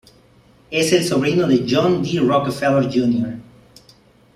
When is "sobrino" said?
1.05-1.45